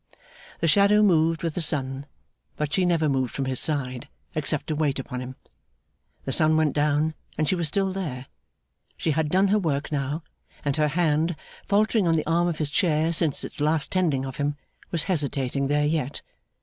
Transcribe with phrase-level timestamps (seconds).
[0.61, 2.07] The shadow moved with the sun,
[2.55, 5.35] but she never moved from his side, except to wait upon him.
[6.25, 8.25] The sun went down and she was still there.
[8.97, 10.23] She had done her work now,
[10.65, 11.35] and her hand,
[11.67, 14.55] faltering on the arm of his chair since its last tending of him,
[14.89, 16.23] was hesitating there yet.